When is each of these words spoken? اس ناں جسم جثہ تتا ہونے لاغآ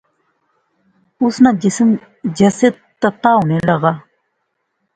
اس 1.23 1.35
ناں 1.43 1.55
جسم 1.61 1.87
جثہ 2.37 2.69
تتا 3.01 3.31
ہونے 3.35 3.57
لاغآ 3.67 3.93